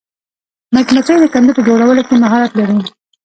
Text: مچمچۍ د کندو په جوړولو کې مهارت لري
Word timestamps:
مچمچۍ 0.73 1.15
د 1.19 1.25
کندو 1.33 1.51
په 1.57 1.61
جوړولو 1.67 2.01
کې 2.07 2.15
مهارت 2.23 2.51
لري 2.59 2.79